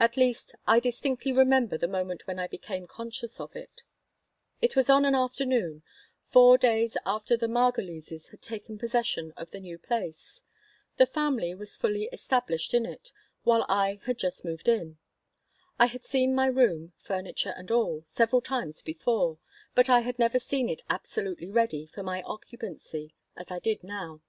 [0.00, 3.82] At least I distinctly remember the moment when I became conscious of it
[4.62, 5.82] It was on an afternoon,
[6.30, 10.42] four days after the Margolises had taken possession of the new place.
[10.96, 13.12] The family was fully established in it,
[13.42, 14.96] while I had just moved in.
[15.78, 19.38] I had seen my room, furniture and all, several times before,
[19.74, 24.22] but I had never seen it absolutely ready for my occupancy as I did now.